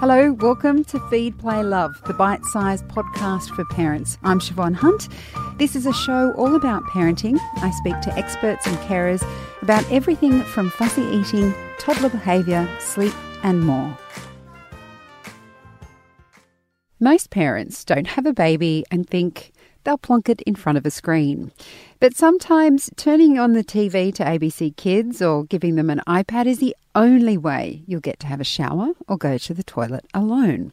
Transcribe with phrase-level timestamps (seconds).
[0.00, 4.16] Hello, welcome to Feed, Play, Love, the bite sized podcast for parents.
[4.22, 5.08] I'm Siobhan Hunt.
[5.58, 7.36] This is a show all about parenting.
[7.56, 9.28] I speak to experts and carers
[9.60, 13.98] about everything from fussy eating, toddler behaviour, sleep, and more.
[17.00, 19.50] Most parents don't have a baby and think
[19.82, 21.50] they'll plonk it in front of a screen.
[22.00, 26.60] But sometimes turning on the TV to ABC Kids or giving them an iPad is
[26.60, 30.72] the only way you'll get to have a shower or go to the toilet alone.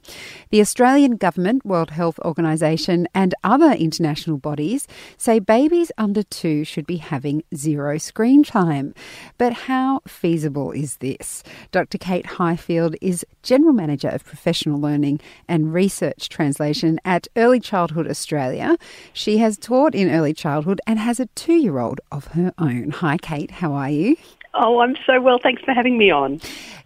[0.49, 6.87] The Australian Government, World Health Organization, and other international bodies say babies under two should
[6.87, 8.95] be having zero screen time.
[9.37, 11.43] But how feasible is this?
[11.71, 11.99] Dr.
[11.99, 18.77] Kate Highfield is General Manager of Professional Learning and Research Translation at Early Childhood Australia.
[19.13, 22.91] She has taught in early childhood and has a two year old of her own.
[22.91, 24.17] Hi, Kate, how are you?
[24.57, 25.37] Oh, I'm so well.
[25.41, 26.39] Thanks for having me on.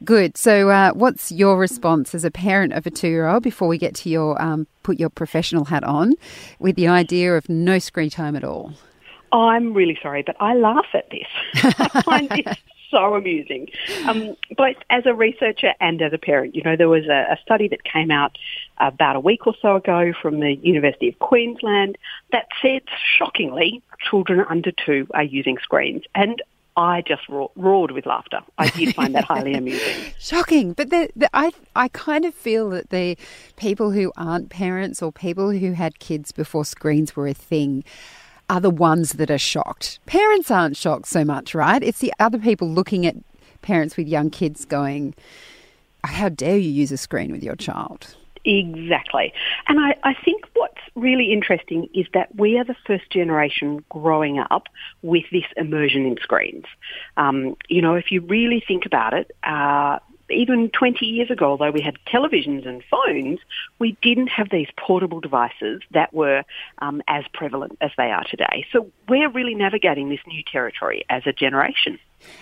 [0.03, 0.37] Good.
[0.37, 4.09] So, uh, what's your response as a parent of a two-year-old before we get to
[4.09, 6.13] your um, put your professional hat on,
[6.57, 8.73] with the idea of no screen time at all?
[9.31, 11.27] I'm really sorry, but I laugh at this.
[11.79, 12.57] I find this
[12.89, 13.67] so amusing,
[14.07, 16.55] um, both as a researcher and as a parent.
[16.55, 18.37] You know, there was a, a study that came out
[18.79, 21.97] about a week or so ago from the University of Queensland
[22.31, 22.81] that said,
[23.17, 26.41] shockingly, children under two are using screens, and
[26.79, 28.39] I just roared with laughter.
[28.57, 30.13] I did find that highly amusing.
[30.17, 33.17] Shocking, but the, the, I I kind of feel that the
[33.57, 37.83] people who aren't parents or people who had kids before screens were a thing
[38.49, 39.99] are the ones that are shocked.
[40.05, 41.83] Parents aren't shocked so much, right?
[41.83, 43.17] It's the other people looking at
[43.61, 45.15] parents with young kids going,
[46.05, 49.33] "How dare you use a screen with your child?" Exactly.
[49.67, 54.39] And I, I think what's really interesting is that we are the first generation growing
[54.39, 54.67] up
[55.01, 56.65] with this immersion in screens.
[57.17, 59.99] Um, you know, if you really think about it, uh,
[60.31, 63.39] even 20 years ago, although we had televisions and phones,
[63.79, 66.43] we didn't have these portable devices that were
[66.79, 68.65] um, as prevalent as they are today.
[68.71, 71.99] So we're really navigating this new territory as a generation.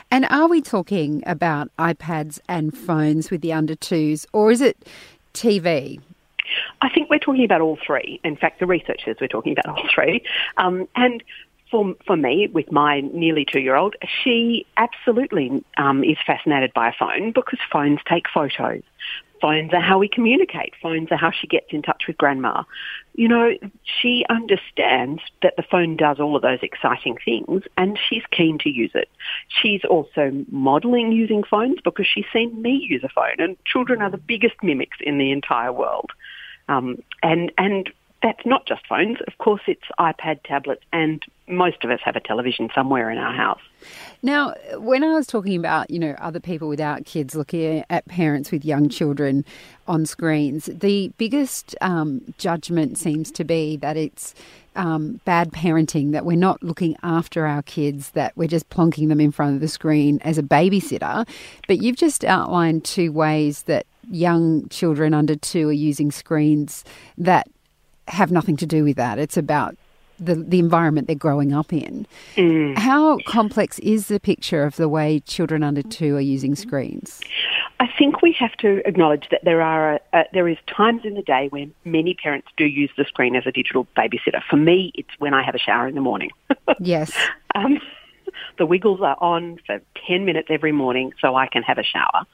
[0.09, 4.87] And are we talking about iPads and phones with the under twos, or is it
[5.33, 5.99] TV?
[6.81, 8.19] I think we're talking about all three.
[8.23, 10.23] In fact, the researchers we're talking about all three.
[10.57, 11.23] Um, and
[11.69, 16.89] for for me, with my nearly two year old, she absolutely um, is fascinated by
[16.89, 18.83] a phone because phones take photos.
[19.41, 20.73] Phones are how we communicate.
[20.81, 22.63] Phones are how she gets in touch with grandma.
[23.15, 23.53] You know,
[23.83, 28.69] she understands that the phone does all of those exciting things and she's keen to
[28.69, 29.09] use it.
[29.47, 34.11] She's also modelling using phones because she's seen me use a phone and children are
[34.11, 36.11] the biggest mimics in the entire world.
[36.69, 37.89] Um, and, and
[38.23, 39.17] that's not just phones.
[39.27, 43.33] Of course, it's iPad, tablets, and most of us have a television somewhere in our
[43.33, 43.61] house.
[44.23, 48.51] Now, when I was talking about, you know, other people without kids looking at parents
[48.51, 49.45] with young children
[49.87, 54.33] on screens, the biggest um, judgment seems to be that it's
[54.75, 59.21] um, bad parenting, that we're not looking after our kids, that we're just plonking them
[59.21, 61.27] in front of the screen as a babysitter.
[61.67, 66.83] But you've just outlined two ways that young children under two are using screens
[67.17, 67.47] that
[68.07, 69.19] have nothing to do with that.
[69.19, 69.75] It's about
[70.19, 72.07] the, the environment they're growing up in.
[72.35, 72.77] Mm.
[72.77, 77.21] How complex is the picture of the way children under two are using screens?
[77.79, 81.21] I think we have to acknowledge that there are uh, there is times in the
[81.21, 84.41] day when many parents do use the screen as a digital babysitter.
[84.49, 86.31] For me, it's when I have a shower in the morning.
[86.79, 87.11] yes.
[87.53, 87.79] Um,
[88.57, 92.25] the wiggles are on for 10 minutes every morning so I can have a shower.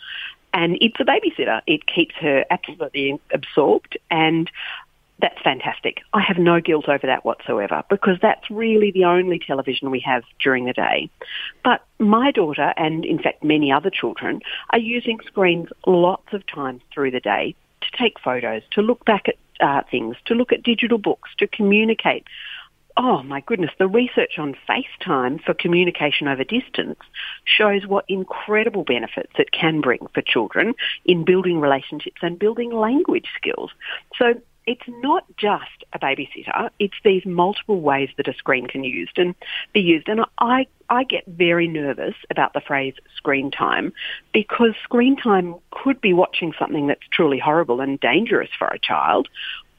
[0.53, 1.61] And it's a babysitter.
[1.67, 4.50] It keeps her absolutely absorbed and
[5.22, 6.01] that's fantastic.
[6.13, 10.24] I have no guilt over that whatsoever because that's really the only television we have
[10.41, 11.09] during the day.
[11.63, 14.41] But my daughter and in fact many other children
[14.72, 19.28] are using screens lots of times through the day to take photos, to look back
[19.28, 22.25] at uh, things, to look at digital books, to communicate.
[22.96, 27.00] Oh my goodness, the research on FaceTime for communication over distance
[27.46, 30.75] shows what incredible benefits it can bring for children
[31.06, 33.72] in building relationships and building language skills.
[34.17, 36.69] So it's not just a babysitter.
[36.79, 39.35] It's these multiple ways that a screen can used and
[39.73, 40.07] be used.
[40.07, 43.93] And I, I get very nervous about the phrase screen time
[44.33, 49.27] because screen time could be watching something that's truly horrible and dangerous for a child,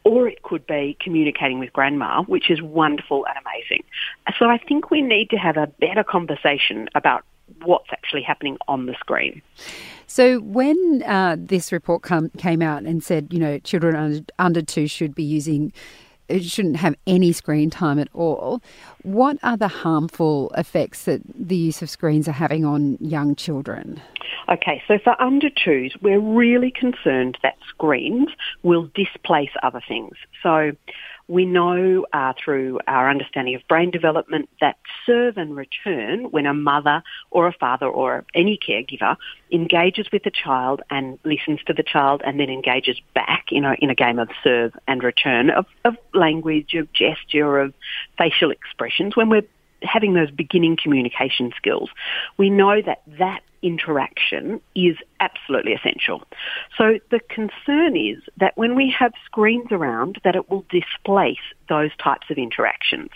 [0.04, 3.84] or it could be communicating with grandma, which is wonderful and amazing.
[4.38, 7.24] So I think we need to have a better conversation about
[7.64, 9.42] what's actually happening on the screen.
[10.06, 14.62] So when uh, this report come, came out and said, you know, children under, under
[14.62, 15.72] two should be using
[16.40, 18.62] shouldn't have any screen time at all.
[19.02, 24.00] What are the harmful effects that the use of screens are having on young children?
[24.48, 28.28] Okay, so for under twos, we're really concerned that screens
[28.62, 30.14] will displace other things.
[30.42, 30.72] So
[31.28, 34.76] we know uh, through our understanding of brain development that
[35.06, 39.16] serve and return when a mother or a father or any caregiver
[39.50, 43.74] engages with the child and listens to the child and then engages back in a,
[43.80, 47.72] in a game of serve and return of, of language, of gesture, of
[48.18, 49.16] facial expressions.
[49.16, 49.46] When we're
[49.84, 51.90] having those beginning communication skills,
[52.36, 56.22] we know that that interaction is absolutely essential.
[56.76, 61.38] So the concern is that when we have screens around, that it will displace
[61.70, 63.08] those types of interactions.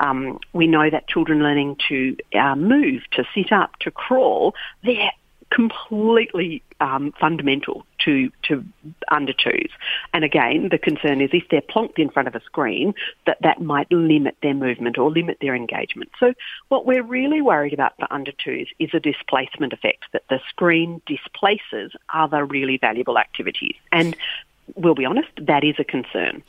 [0.00, 5.12] Um, we know that children learning to uh, move, to sit up, to crawl, they're
[5.54, 8.64] completely um, fundamental to to
[9.10, 9.70] under twos.
[10.12, 12.94] And again, the concern is if they're plonked in front of a screen,
[13.26, 16.10] that that might limit their movement or limit their engagement.
[16.18, 16.32] So
[16.68, 21.02] what we're really worried about for under twos is a displacement effect that the screen
[21.06, 23.76] displaces other really valuable activities.
[23.90, 24.16] And
[24.74, 26.42] we'll be honest, that is a concern.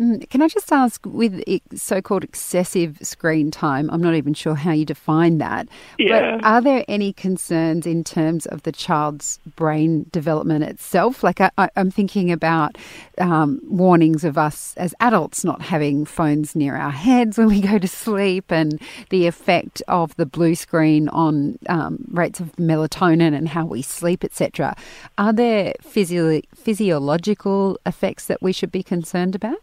[0.00, 1.42] Mm, can I just ask, with
[1.76, 5.66] so called excessive screen time, I'm not even sure how you define that,
[5.98, 6.36] yeah.
[6.36, 11.24] but are there any concerns in terms of the child's brain development itself?
[11.24, 12.78] Like, I, am thinking about
[13.18, 17.76] um, warnings of us as adults not having phones near our heads when we go
[17.76, 18.80] to sleep and
[19.10, 24.22] the effect of the blue screen on um, rates of melatonin and how we sleep,
[24.22, 24.76] etc.
[25.18, 29.58] Are there physio- physiological effects that we should be concerned about?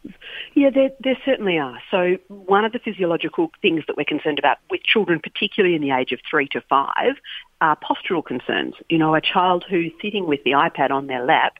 [0.53, 1.79] Yeah, there, there certainly are.
[1.91, 5.91] So one of the physiological things that we're concerned about with children, particularly in the
[5.91, 7.15] age of three to five,
[7.61, 8.75] are postural concerns.
[8.89, 11.57] You know, a child who's sitting with the iPad on their lap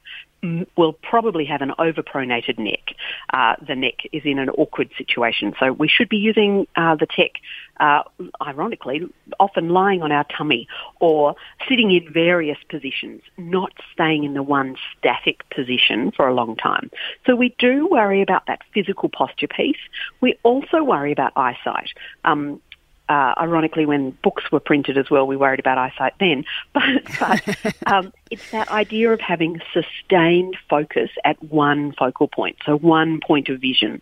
[0.77, 2.95] will probably have an overpronated neck.
[3.33, 5.53] Uh, the neck is in an awkward situation.
[5.59, 7.31] So we should be using uh, the tech,
[7.79, 8.03] uh,
[8.41, 9.01] ironically,
[9.39, 10.67] often lying on our tummy
[10.99, 11.35] or
[11.67, 16.89] sitting in various positions, not staying in the one static position for a long time.
[17.25, 19.77] So we do worry about that physical posture piece.
[20.21, 21.89] We also worry about eyesight.
[22.23, 22.61] Um,
[23.07, 26.43] uh, ironically, when books were printed as well, we worried about eyesight then.
[26.73, 32.77] But, but um, it's that idea of having sustained focus at one focal point, so
[32.77, 34.01] one point of vision.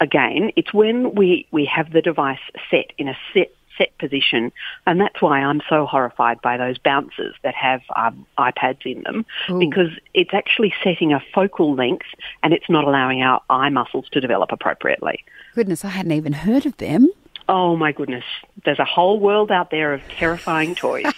[0.00, 2.38] Again, it's when we, we have the device
[2.70, 4.52] set in a set set position,
[4.86, 9.24] and that's why I'm so horrified by those bouncers that have um, iPads in them,
[9.48, 9.58] Ooh.
[9.58, 12.06] because it's actually setting a focal length
[12.42, 15.24] and it's not allowing our eye muscles to develop appropriately.
[15.54, 17.08] Goodness, I hadn't even heard of them.
[17.48, 18.24] Oh my goodness,
[18.64, 21.06] there's a whole world out there of terrifying toys.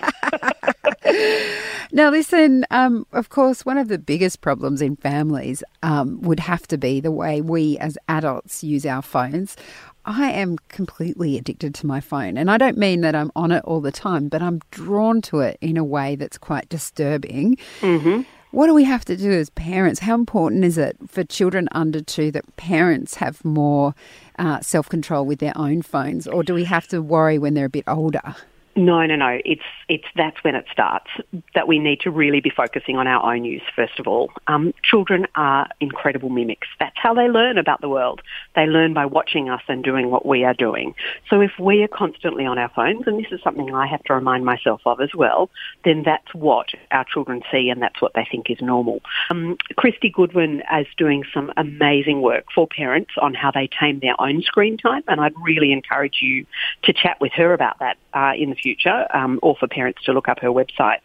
[1.93, 6.67] now, listen, um, of course, one of the biggest problems in families um, would have
[6.69, 9.57] to be the way we as adults use our phones.
[10.05, 12.37] I am completely addicted to my phone.
[12.37, 15.41] And I don't mean that I'm on it all the time, but I'm drawn to
[15.41, 17.57] it in a way that's quite disturbing.
[17.81, 18.23] Mm-hmm.
[18.53, 20.01] What do we have to do as parents?
[20.01, 23.95] How important is it for children under two that parents have more
[24.41, 27.67] uh, self control with their own phones, or do we have to worry when they're
[27.67, 28.35] a bit older?
[28.81, 29.39] No, no, no.
[29.45, 29.61] It's
[29.91, 31.11] it's that's when it starts
[31.55, 34.33] that we need to really be focusing on our own use first of all.
[34.47, 36.67] Um, children are incredible mimics.
[36.79, 38.23] That's how they learn about the world.
[38.57, 40.95] They learn by watching us and doing what we are doing.
[41.29, 44.15] So if we are constantly on our phones, and this is something I have to
[44.15, 45.51] remind myself of as well,
[45.85, 49.03] then that's what our children see and that's what they think is normal.
[49.29, 54.19] Um, Kristy Goodwin is doing some amazing work for parents on how they tame their
[54.19, 56.47] own screen time, and I'd really encourage you
[56.85, 60.13] to chat with her about that uh, in the future, um, or for parents to
[60.13, 61.01] look up her website.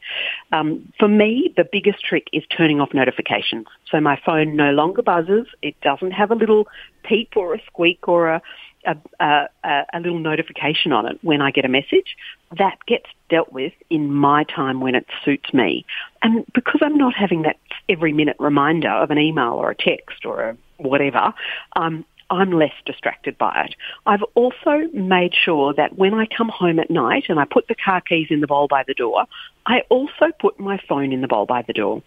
[0.52, 3.68] Um, for me, the biggest trick is turning off notifications.
[3.90, 5.48] So my phone no longer buzzes.
[5.62, 6.68] It doesn't have a little
[7.04, 8.42] peep or a squeak or a
[8.86, 12.16] a, a, a, little notification on it when I get a message.
[12.58, 15.86] That gets dealt with in my time when it suits me.
[16.22, 17.58] And because I'm not having that
[17.90, 21.34] every minute reminder of an email or a text or a whatever,
[21.76, 23.76] um, I'm less distracted by it.
[24.06, 27.76] I've also made sure that when I come home at night and I put the
[27.76, 29.26] car keys in the bowl by the door,
[29.66, 32.02] I also put my phone in the bowl by the door.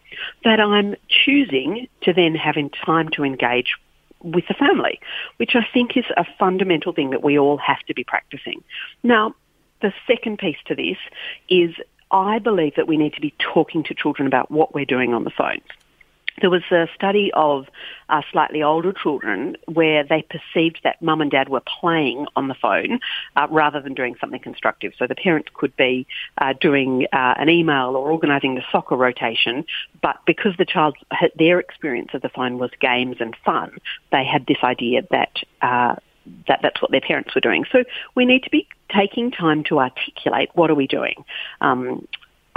[0.45, 3.75] That I'm choosing to then have in time to engage
[4.21, 5.01] with the family,
[5.37, 8.65] which I think is a fundamental thing that we all have to be practicing.
[9.03, 9.35] Now,
[9.81, 10.97] the second piece to this
[11.49, 11.75] is
[12.11, 15.25] I believe that we need to be talking to children about what we're doing on
[15.25, 15.63] the phones.
[16.40, 17.66] There was a study of
[18.09, 22.54] uh, slightly older children where they perceived that mum and dad were playing on the
[22.54, 23.00] phone
[23.37, 24.92] uh, rather than doing something constructive.
[24.99, 26.07] So the parents could be
[26.38, 29.64] uh, doing uh, an email or organising the soccer rotation,
[30.02, 33.78] but because the child had their experience of the phone was games and fun,
[34.11, 35.97] they had this idea that uh,
[36.47, 37.64] that that's what their parents were doing.
[37.73, 41.25] So we need to be taking time to articulate what are we doing.
[41.61, 42.07] Um,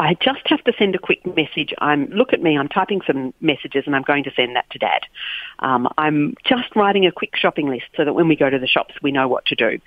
[0.01, 1.75] I just have to send a quick message.
[1.77, 2.57] I'm look at me.
[2.57, 5.01] I'm typing some messages and I'm going to send that to Dad.
[5.59, 8.65] Um, I'm just writing a quick shopping list so that when we go to the
[8.65, 9.79] shops, we know what to do.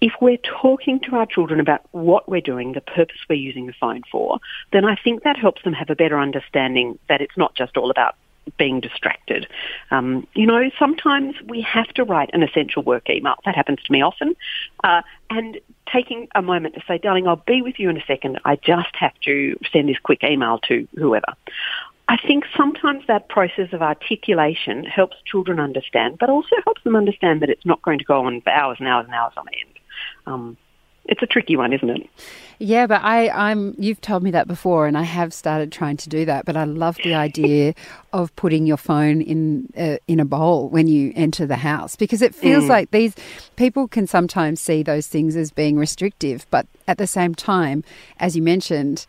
[0.00, 3.74] If we're talking to our children about what we're doing, the purpose we're using the
[3.78, 4.38] phone for,
[4.72, 7.90] then I think that helps them have a better understanding that it's not just all
[7.90, 8.14] about
[8.56, 9.46] being distracted.
[9.90, 13.36] Um, you know, sometimes we have to write an essential work email.
[13.44, 14.34] That happens to me often.
[14.82, 15.58] Uh, and
[15.92, 18.40] taking a moment to say, darling, I'll be with you in a second.
[18.44, 21.34] I just have to send this quick email to whoever.
[22.08, 27.42] I think sometimes that process of articulation helps children understand, but also helps them understand
[27.42, 29.78] that it's not going to go on for hours and hours and hours on end.
[30.26, 30.56] Um,
[31.08, 32.08] it's a tricky one, isn't it?
[32.60, 33.74] Yeah, but I, I'm.
[33.78, 36.44] You've told me that before, and I have started trying to do that.
[36.44, 37.74] But I love the idea
[38.12, 42.20] of putting your phone in uh, in a bowl when you enter the house because
[42.20, 42.68] it feels mm.
[42.68, 43.14] like these
[43.56, 47.84] people can sometimes see those things as being restrictive, but at the same time,
[48.18, 49.06] as you mentioned,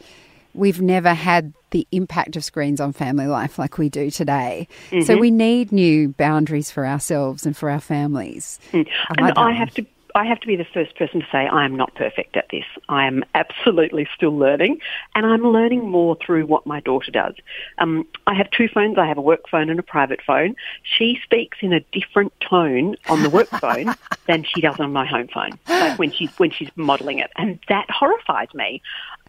[0.54, 4.68] we've never had the impact of screens on family life like we do today.
[4.90, 5.06] Mm-hmm.
[5.06, 8.60] So we need new boundaries for ourselves and for our families.
[8.72, 8.88] Mm.
[9.10, 9.86] I and I have to
[10.16, 12.66] I have to be the first person to say I am not perfect at this.
[12.88, 14.80] I am absolutely still learning,
[15.16, 17.36] and I'm learning more through what my daughter does.
[17.78, 18.98] Um, I have two phones.
[18.98, 20.56] I have a work phone and a private phone.
[20.84, 23.94] She speaks in a different tone on the work phone
[24.28, 27.60] than she does on my home phone, like when she's when she's modelling it, and
[27.70, 28.82] that horrifies me.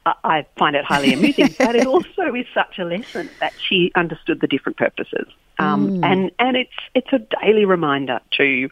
[0.07, 4.41] I find it highly amusing, but it also is such a lesson that she understood
[4.41, 5.27] the different purposes.
[5.59, 6.05] Um, mm.
[6.05, 8.71] And and it's it's a daily reminder to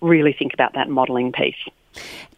[0.00, 1.56] really think about that modelling piece.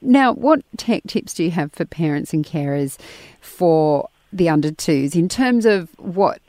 [0.00, 2.99] Now, what tech tips do you have for parents and carers
[3.40, 6.40] for the under twos in terms of what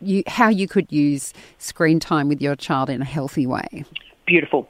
[0.00, 3.84] you how you could use screen time with your child in a healthy way?
[4.26, 4.68] Beautiful.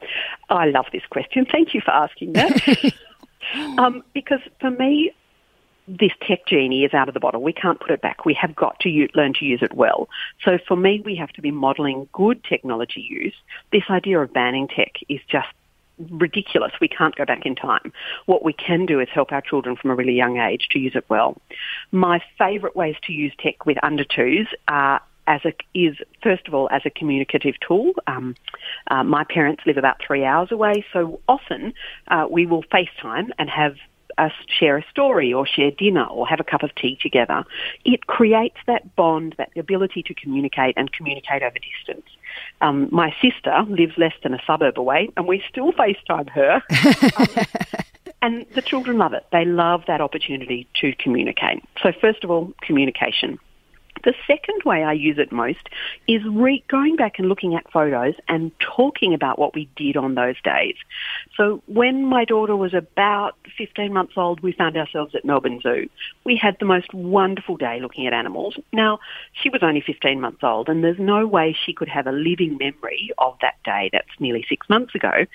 [0.49, 1.45] I love this question.
[1.51, 2.93] Thank you for asking that.
[3.77, 5.11] um, because for me,
[5.87, 7.41] this tech genie is out of the bottle.
[7.41, 8.25] We can't put it back.
[8.25, 10.09] We have got to use, learn to use it well.
[10.43, 13.33] So for me, we have to be modelling good technology use.
[13.71, 15.47] This idea of banning tech is just
[16.11, 16.71] ridiculous.
[16.79, 17.91] We can't go back in time.
[18.25, 20.95] What we can do is help our children from a really young age to use
[20.95, 21.37] it well.
[21.91, 26.53] My favourite ways to use tech with under twos are as a, is first of
[26.53, 27.91] all as a communicative tool.
[28.07, 28.35] Um,
[28.89, 31.73] uh, my parents live about three hours away, so often
[32.07, 33.75] uh, we will FaceTime and have
[34.17, 37.43] us share a story or share dinner or have a cup of tea together.
[37.85, 42.07] It creates that bond, that ability to communicate and communicate over distance.
[42.61, 46.61] Um, my sister lives less than a suburb away and we still FaceTime her.
[47.17, 47.45] um,
[48.21, 49.25] and the children love it.
[49.31, 51.63] They love that opportunity to communicate.
[51.81, 53.39] So first of all, communication.
[54.07, 55.67] The second way I use it most
[56.07, 60.15] is re- going back and looking at photos and talking about what we did on
[60.15, 60.75] those days.
[61.35, 65.89] So when my daughter was about 15 months old, we found ourselves at Melbourne Zoo.
[66.23, 68.57] We had the most wonderful day looking at animals.
[68.71, 68.99] Now,
[69.33, 72.57] she was only 15 months old and there's no way she could have a living
[72.57, 73.89] memory of that day.
[73.91, 75.25] That's nearly six months ago.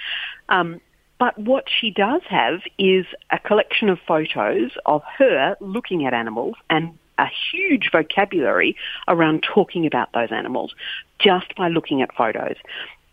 [0.49, 0.81] Um,
[1.19, 6.57] but what she does have is a collection of photos of her looking at animals
[6.71, 8.77] and a huge vocabulary
[9.09, 10.75] around talking about those animals
[11.19, 12.57] just by looking at photos.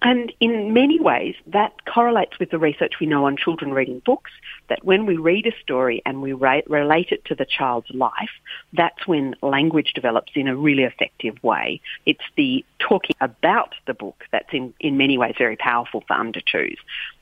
[0.01, 4.31] And in many ways, that correlates with the research we know on children reading books,
[4.69, 8.29] that when we read a story and we ra- relate it to the child's life,
[8.71, 11.81] that's when language develops in a really effective way.
[12.05, 16.39] It's the talking about the book that's in, in many ways very powerful for under
[16.39, 16.77] twos.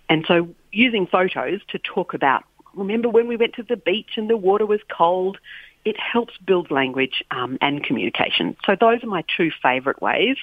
[0.07, 2.43] And so using photos to talk about,
[2.75, 5.39] remember when we went to the beach and the water was cold,
[5.88, 8.58] it helps build language um, and communication.
[8.65, 10.36] So those are my two favourite ways.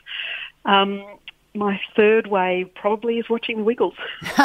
[0.64, 1.04] Um,
[1.54, 3.94] my third way probably is watching the Wiggles.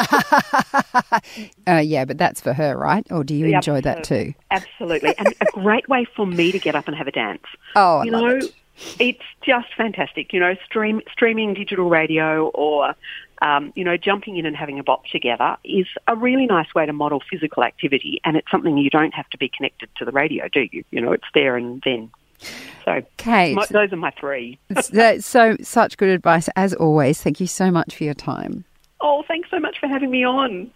[1.66, 3.04] uh, yeah, but that's for her, right?
[3.10, 4.34] Or do you yeah, enjoy that too?
[4.50, 7.42] Absolutely, and a great way for me to get up and have a dance.
[7.76, 8.52] Oh, I you know, it.
[8.98, 10.32] it's just fantastic.
[10.32, 12.94] You know, stream streaming digital radio or
[13.42, 16.86] um, you know, jumping in and having a bop together is a really nice way
[16.86, 20.12] to model physical activity, and it's something you don't have to be connected to the
[20.12, 20.84] radio, do you?
[20.90, 22.10] You know, it's there and then.
[22.84, 24.58] So, Kate, my, those are my three.
[25.20, 27.22] so, such good advice as always.
[27.22, 28.64] Thank you so much for your time.
[29.02, 30.70] Oh, thanks so much for having me on.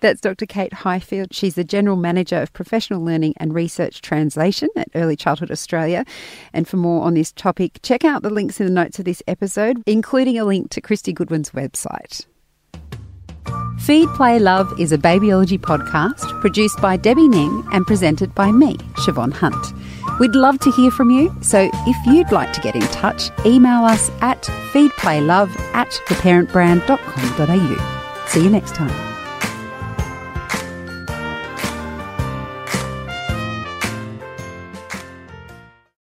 [0.00, 0.46] That's Dr.
[0.46, 1.34] Kate Highfield.
[1.34, 6.06] She's the General Manager of Professional Learning and Research Translation at Early Childhood Australia.
[6.54, 9.22] And for more on this topic, check out the links in the notes of this
[9.28, 12.24] episode, including a link to Kristy Goodwin's website.
[13.80, 18.76] Feed, Play, Love is a babyology podcast produced by Debbie Ning and presented by me,
[18.96, 19.77] Siobhan Hunt.
[20.18, 23.84] We'd love to hear from you, so if you'd like to get in touch, email
[23.84, 28.26] us at feedplaylove at theparentbrand.com.au.
[28.26, 29.17] See you next time.